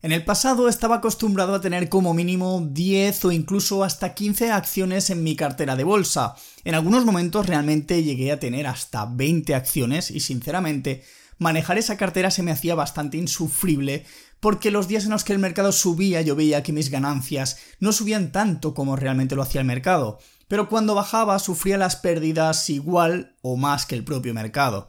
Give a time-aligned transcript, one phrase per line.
[0.00, 5.10] En el pasado estaba acostumbrado a tener como mínimo 10 o incluso hasta 15 acciones
[5.10, 6.36] en mi cartera de bolsa.
[6.62, 11.02] En algunos momentos realmente llegué a tener hasta 20 acciones y sinceramente
[11.38, 14.06] manejar esa cartera se me hacía bastante insufrible
[14.38, 17.90] porque los días en los que el mercado subía yo veía que mis ganancias no
[17.90, 23.34] subían tanto como realmente lo hacía el mercado, pero cuando bajaba sufría las pérdidas igual
[23.42, 24.88] o más que el propio mercado.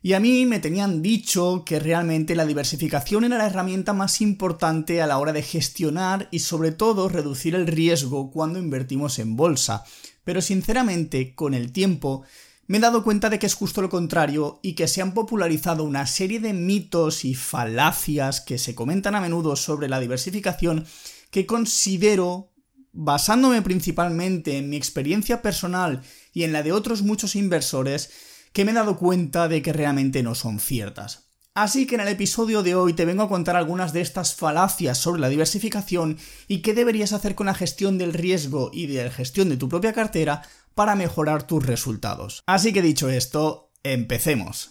[0.00, 5.02] Y a mí me tenían dicho que realmente la diversificación era la herramienta más importante
[5.02, 9.84] a la hora de gestionar y sobre todo reducir el riesgo cuando invertimos en bolsa.
[10.22, 12.22] Pero sinceramente, con el tiempo,
[12.68, 15.84] me he dado cuenta de que es justo lo contrario y que se han popularizado
[15.84, 20.86] una serie de mitos y falacias que se comentan a menudo sobre la diversificación
[21.30, 22.52] que considero,
[22.92, 28.10] basándome principalmente en mi experiencia personal y en la de otros muchos inversores,
[28.52, 31.28] que me he dado cuenta de que realmente no son ciertas.
[31.54, 34.96] Así que en el episodio de hoy te vengo a contar algunas de estas falacias
[34.96, 36.16] sobre la diversificación
[36.46, 39.68] y qué deberías hacer con la gestión del riesgo y de la gestión de tu
[39.68, 40.42] propia cartera
[40.76, 42.44] para mejorar tus resultados.
[42.46, 44.70] Así que dicho esto, empecemos.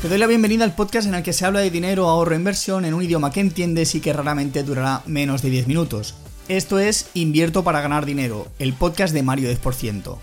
[0.00, 2.36] Te doy la bienvenida al podcast en el que se habla de dinero, ahorro e
[2.36, 6.14] inversión en un idioma que entiendes y que raramente durará menos de 10 minutos.
[6.48, 10.16] Esto es Invierto para ganar dinero, el podcast de Mario 10%.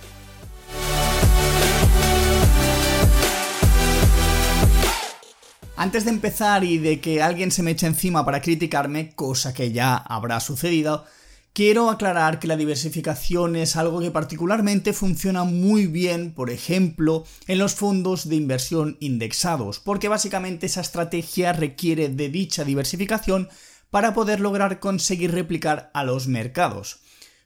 [5.77, 9.71] Antes de empezar y de que alguien se me eche encima para criticarme, cosa que
[9.71, 11.05] ya habrá sucedido,
[11.53, 17.59] quiero aclarar que la diversificación es algo que particularmente funciona muy bien, por ejemplo, en
[17.59, 23.47] los fondos de inversión indexados, porque básicamente esa estrategia requiere de dicha diversificación
[23.95, 26.99] para poder lograr conseguir replicar a los mercados.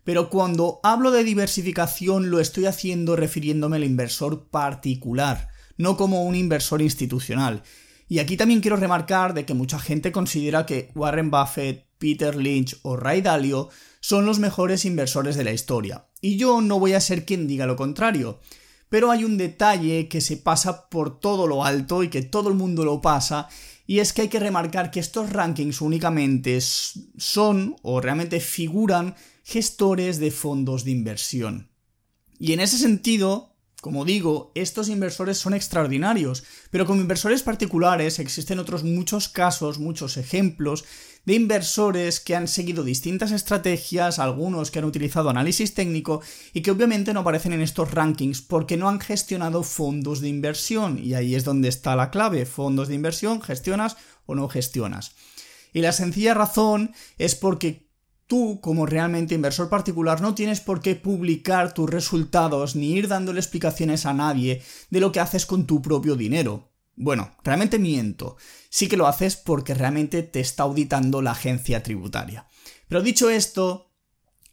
[0.04, 6.34] Pero cuando hablo de diversificación lo estoy haciendo refiriéndome al inversor particular, no como un
[6.34, 7.62] inversor institucional.
[8.08, 12.80] Y aquí también quiero remarcar de que mucha gente considera que Warren Buffett, Peter Lynch
[12.82, 13.70] o Ray Dalio
[14.00, 16.08] son los mejores inversores de la historia.
[16.20, 18.40] Y yo no voy a ser quien diga lo contrario.
[18.90, 22.56] Pero hay un detalle que se pasa por todo lo alto y que todo el
[22.56, 23.48] mundo lo pasa,
[23.86, 30.20] y es que hay que remarcar que estos rankings únicamente son o realmente figuran gestores
[30.20, 31.72] de fondos de inversión.
[32.40, 33.49] Y en ese sentido,
[33.82, 40.18] como digo, estos inversores son extraordinarios, pero como inversores particulares existen otros muchos casos, muchos
[40.18, 40.84] ejemplos
[41.26, 46.22] de inversores que han seguido distintas estrategias, algunos que han utilizado análisis técnico
[46.54, 51.00] y que obviamente no aparecen en estos rankings porque no han gestionado fondos de inversión
[51.02, 53.96] y ahí es donde está la clave, fondos de inversión, gestionas
[54.26, 55.14] o no gestionas.
[55.72, 57.89] Y la sencilla razón es porque
[58.30, 63.40] tú, como realmente inversor particular, no tienes por qué publicar tus resultados ni ir dándole
[63.40, 66.70] explicaciones a nadie de lo que haces con tu propio dinero.
[66.96, 68.38] Bueno, realmente miento.
[68.70, 72.48] Sí que lo haces porque realmente te está auditando la agencia tributaria.
[72.88, 73.92] Pero dicho esto,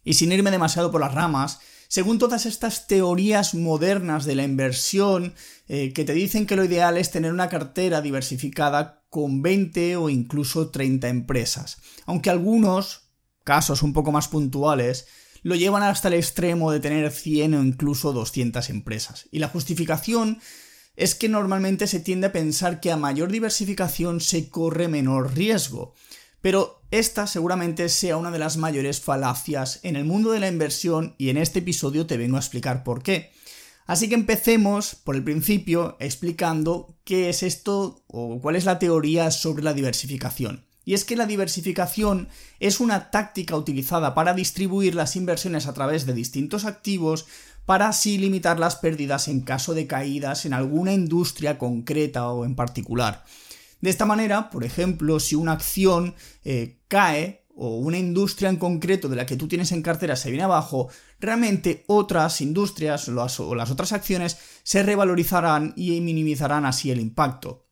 [0.03, 5.35] y sin irme demasiado por las ramas, según todas estas teorías modernas de la inversión,
[5.67, 10.09] eh, que te dicen que lo ideal es tener una cartera diversificada con 20 o
[10.09, 11.77] incluso 30 empresas.
[12.05, 13.06] Aunque algunos,
[13.47, 15.07] casos un poco más puntuales,
[15.41, 19.29] lo llevan hasta el extremo de tener 100 o incluso 200 empresas.
[19.31, 20.39] Y la justificación
[20.97, 25.93] es que normalmente se tiende a pensar que a mayor diversificación se corre menor riesgo.
[26.41, 31.15] Pero esta seguramente sea una de las mayores falacias en el mundo de la inversión
[31.17, 33.31] y en este episodio te vengo a explicar por qué.
[33.85, 39.31] Así que empecemos por el principio explicando qué es esto o cuál es la teoría
[39.31, 40.66] sobre la diversificación.
[40.87, 42.29] Y es que la diversificación
[42.61, 47.25] es una táctica utilizada para distribuir las inversiones a través de distintos activos
[47.65, 52.55] para así limitar las pérdidas en caso de caídas en alguna industria concreta o en
[52.55, 53.25] particular.
[53.81, 56.15] De esta manera, por ejemplo, si una acción
[56.45, 60.29] eh, cae o una industria en concreto de la que tú tienes en cartera se
[60.29, 60.87] viene abajo,
[61.19, 67.66] realmente otras industrias o las otras acciones se revalorizarán y minimizarán así el impacto.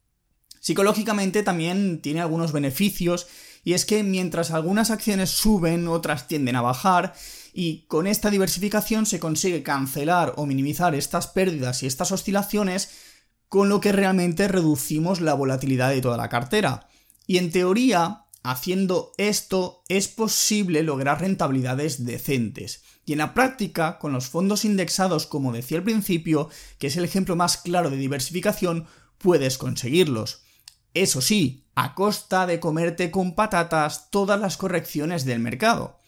[0.66, 3.28] Psicológicamente también tiene algunos beneficios
[3.64, 7.14] y es que mientras algunas acciones suben, otras tienden a bajar
[7.54, 12.90] y con esta diversificación se consigue cancelar o minimizar estas pérdidas y estas oscilaciones
[13.48, 16.88] con lo que realmente reducimos la volatilidad de toda la cartera.
[17.28, 22.82] Y en teoría, haciendo esto es posible lograr rentabilidades decentes.
[23.06, 27.06] Y en la práctica, con los fondos indexados, como decía al principio, que es el
[27.06, 28.88] ejemplo más claro de diversificación,
[29.20, 30.45] puedes conseguirlos.
[30.96, 36.00] Eso sí, a costa de comerte con patatas todas las correcciones del mercado.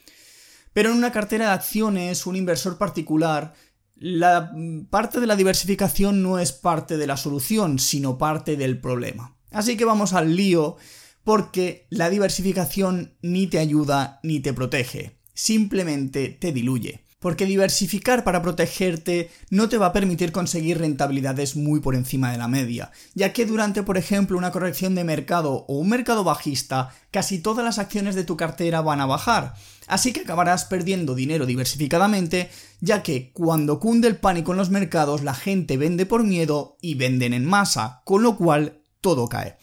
[0.71, 3.53] Pero en una cartera de acciones, un inversor particular
[3.99, 4.53] La
[4.89, 9.35] parte de la diversificación no es parte de la solución, sino parte del problema.
[9.51, 10.77] Así que vamos al lío,
[11.23, 18.41] porque la diversificación ni te ayuda ni te protege, simplemente te diluye porque diversificar para
[18.41, 23.33] protegerte no te va a permitir conseguir rentabilidades muy por encima de la media, ya
[23.33, 27.79] que durante, por ejemplo, una corrección de mercado o un mercado bajista, casi todas las
[27.79, 29.55] acciones de tu cartera van a bajar,
[29.87, 32.49] así que acabarás perdiendo dinero diversificadamente,
[32.81, 36.95] ya que cuando cunde el pánico en los mercados la gente vende por miedo y
[36.95, 39.57] venden en masa, con lo cual todo cae.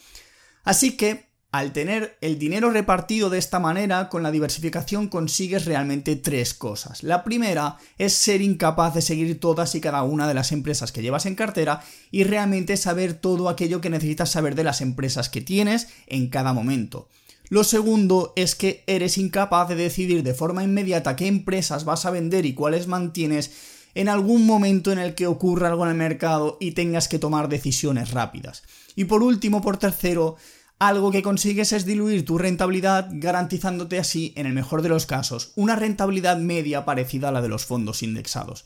[0.63, 1.24] Así que
[1.57, 7.01] al tener el dinero repartido de esta manera, con la diversificación consigues realmente tres cosas.
[7.01, 11.01] La primera es ser incapaz de seguir todas y cada una de las empresas que
[11.01, 11.81] llevas en cartera
[12.11, 16.51] y realmente saber todo aquello que necesitas saber de las empresas que tienes en cada
[16.51, 17.07] momento.
[17.47, 22.11] Lo segundo es que eres incapaz de decidir de forma inmediata qué empresas vas a
[22.11, 23.51] vender y cuáles mantienes
[23.93, 27.47] en algún momento en el que ocurra algo en el mercado y tengas que tomar
[27.47, 28.63] decisiones rápidas.
[28.97, 30.35] Y por último, por tercero,
[30.79, 35.53] algo que consigues es diluir tu rentabilidad garantizándote así, en el mejor de los casos,
[35.55, 38.65] una rentabilidad media parecida a la de los fondos indexados.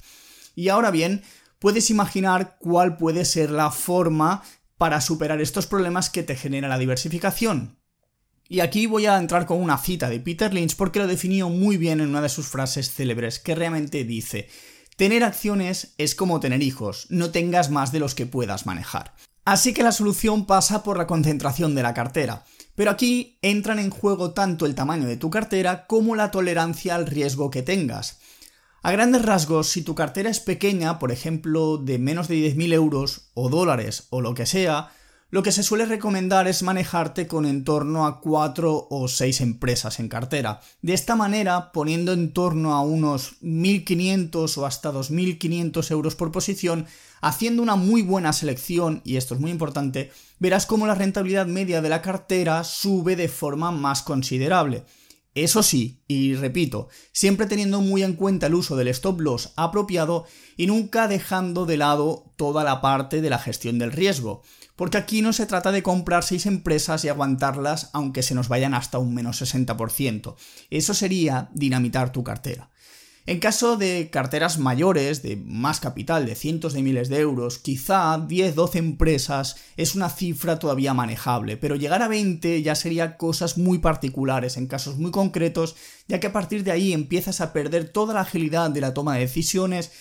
[0.55, 1.23] Y ahora bien,
[1.59, 4.43] puedes imaginar cuál puede ser la forma
[4.77, 7.77] para superar estos problemas que te genera la diversificación.
[8.47, 11.77] Y aquí voy a entrar con una cita de Peter Lynch porque lo definió muy
[11.77, 14.49] bien en una de sus frases célebres que realmente dice,
[14.95, 19.13] tener acciones es como tener hijos, no tengas más de los que puedas manejar.
[19.49, 22.43] Así que la solución pasa por la concentración de la cartera.
[22.75, 27.07] Pero aquí entran en juego tanto el tamaño de tu cartera como la tolerancia al
[27.07, 28.19] riesgo que tengas.
[28.83, 33.31] A grandes rasgos, si tu cartera es pequeña, por ejemplo, de menos de 10.000 euros
[33.33, 34.91] o dólares o lo que sea,
[35.31, 39.99] lo que se suele recomendar es manejarte con en torno a 4 o 6 empresas
[39.99, 40.59] en cartera.
[40.81, 46.87] De esta manera, poniendo en torno a unos 1.500 o hasta 2.500 euros por posición,
[47.21, 51.81] haciendo una muy buena selección, y esto es muy importante, verás cómo la rentabilidad media
[51.81, 54.83] de la cartera sube de forma más considerable.
[55.43, 60.25] Eso sí, y repito, siempre teniendo muy en cuenta el uso del stop loss apropiado
[60.57, 64.41] y nunca dejando de lado toda la parte de la gestión del riesgo
[64.79, 68.73] porque aquí no se trata de comprar seis empresas y aguantarlas aunque se nos vayan
[68.73, 70.35] hasta un menos 60%.
[70.69, 72.69] Eso sería dinamitar tu cartera.
[73.29, 78.17] En caso de carteras mayores, de más capital, de cientos de miles de euros, quizá
[78.17, 83.77] 10-12 empresas es una cifra todavía manejable, pero llegar a 20 ya sería cosas muy
[83.77, 85.75] particulares, en casos muy concretos,
[86.07, 89.13] ya que a partir de ahí empiezas a perder toda la agilidad de la toma
[89.13, 89.91] de decisiones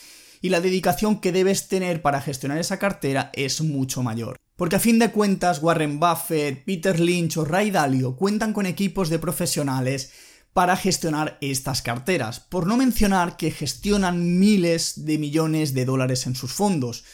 [0.40, 4.38] y la dedicación que debes tener para gestionar esa cartera es mucho mayor.
[4.56, 9.10] Porque a fin de cuentas Warren Buffett, Peter Lynch o Ray Dalio cuentan con equipos
[9.10, 10.12] de profesionales
[10.52, 16.34] para gestionar estas carteras, por no mencionar que gestionan miles de millones de dólares en
[16.34, 17.04] sus fondos.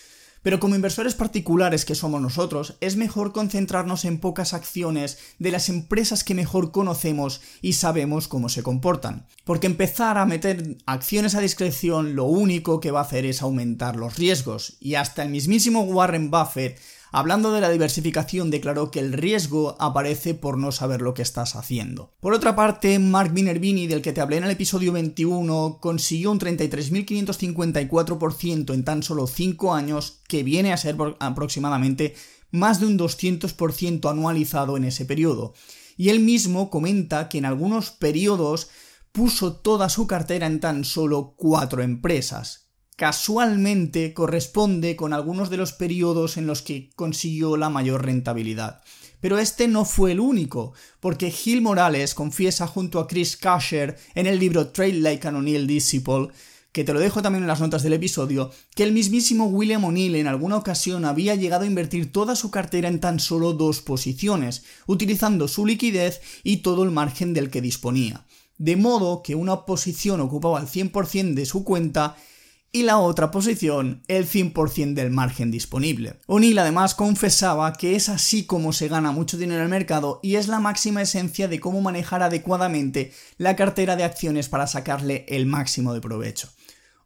[0.45, 5.71] Pero como inversores particulares que somos nosotros, es mejor concentrarnos en pocas acciones de las
[5.71, 9.27] empresas que mejor conocemos y sabemos cómo se comportan.
[9.45, 13.97] Porque empezar a meter acciones a discreción lo único que va a hacer es aumentar
[13.97, 14.77] los riesgos.
[14.81, 16.79] Y hasta el mismísimo Warren Buffett
[17.17, 21.55] Hablando de la diversificación, declaró que el riesgo aparece por no saber lo que estás
[21.55, 22.11] haciendo.
[22.19, 26.41] Por otra parte, Mark Minervini, del que te hablé en el episodio 21, consiguió un
[26.41, 32.17] 33.554% en tan solo 5 años, que viene a ser aproximadamente
[32.51, 35.55] más de un 200% anualizado en ese periodo.
[35.97, 38.71] Y él mismo comenta que en algunos periodos
[39.13, 42.64] puso toda su cartera en tan solo 4 empresas,
[42.97, 48.83] casualmente corresponde con algunos de los periodos en los que consiguió la mayor rentabilidad.
[49.21, 54.27] Pero este no fue el único, porque Gil Morales confiesa junto a Chris Casher en
[54.27, 56.29] el libro Trade Like an O'Neill Disciple,
[56.73, 60.17] que te lo dejo también en las notas del episodio, que el mismísimo William O'Neill
[60.17, 64.65] en alguna ocasión había llegado a invertir toda su cartera en tan solo dos posiciones,
[64.87, 68.27] utilizando su liquidez y todo el margen del que disponía.
[68.59, 72.17] De modo que una posición ocupaba el 100% de su cuenta
[72.75, 76.19] y la otra posición el 100% del margen disponible.
[76.27, 80.35] O'Neill además confesaba que es así como se gana mucho dinero en el mercado y
[80.35, 85.47] es la máxima esencia de cómo manejar adecuadamente la cartera de acciones para sacarle el
[85.47, 86.49] máximo de provecho.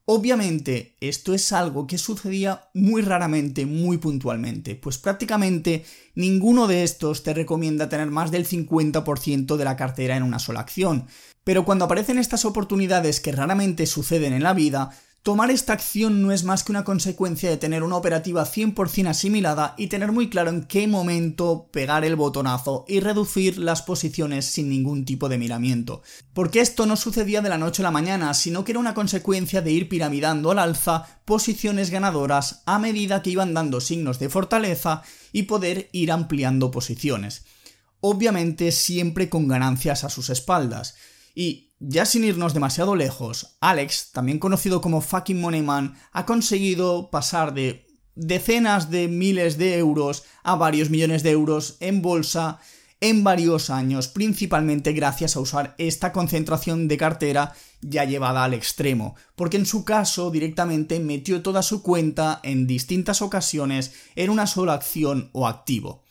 [0.06, 5.84] Obviamente, esto es algo que sucedía muy raramente, muy puntualmente, pues prácticamente
[6.14, 10.60] ninguno de estos te recomienda tener más del 50% de la cartera en una sola
[10.60, 11.04] acción.
[11.44, 14.92] Pero cuando aparecen estas oportunidades que raramente suceden en la vida,
[15.28, 19.74] Tomar esta acción no es más que una consecuencia de tener una operativa 100% asimilada
[19.76, 24.70] y tener muy claro en qué momento pegar el botonazo y reducir las posiciones sin
[24.70, 26.00] ningún tipo de miramiento.
[26.32, 29.60] Porque esto no sucedía de la noche a la mañana, sino que era una consecuencia
[29.60, 35.02] de ir piramidando al alza posiciones ganadoras a medida que iban dando signos de fortaleza
[35.30, 37.44] y poder ir ampliando posiciones.
[38.00, 40.94] Obviamente siempre con ganancias a sus espaldas.
[41.34, 47.54] Y ya sin irnos demasiado lejos, Alex, también conocido como Fucking Moneyman, ha conseguido pasar
[47.54, 52.58] de decenas de miles de euros a varios millones de euros en bolsa
[53.00, 59.14] en varios años, principalmente gracias a usar esta concentración de cartera ya llevada al extremo,
[59.36, 64.74] porque en su caso directamente metió toda su cuenta en distintas ocasiones en una sola
[64.74, 66.02] acción o activo.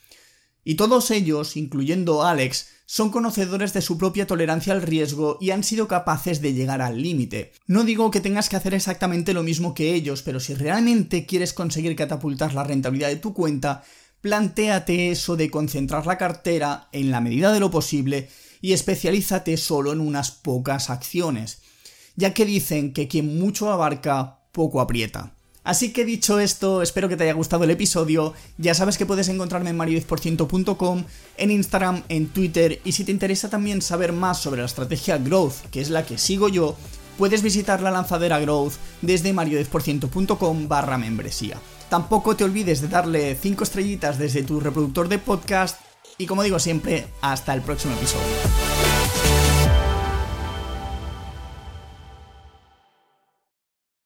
[0.64, 5.64] Y todos ellos, incluyendo Alex, son conocedores de su propia tolerancia al riesgo y han
[5.64, 7.52] sido capaces de llegar al límite.
[7.68, 11.52] No digo que tengas que hacer exactamente lo mismo que ellos, pero si realmente quieres
[11.52, 13.84] conseguir catapultar la rentabilidad de tu cuenta,
[14.22, 18.30] plantéate eso de concentrar la cartera en la medida de lo posible
[18.62, 21.62] y especialízate solo en unas pocas acciones,
[22.16, 25.37] ya que dicen que quien mucho abarca, poco aprieta.
[25.68, 28.34] Así que dicho esto, espero que te haya gustado el episodio.
[28.58, 31.04] Ya sabes que puedes encontrarme en mario10%.com,
[31.36, 35.56] en Instagram, en Twitter y si te interesa también saber más sobre la estrategia Growth,
[35.70, 36.78] que es la que sigo yo,
[37.18, 41.60] puedes visitar la lanzadera Growth desde mario10%.com barra membresía.
[41.90, 45.82] Tampoco te olvides de darle 5 estrellitas desde tu reproductor de podcast
[46.18, 48.67] y como digo siempre, hasta el próximo episodio.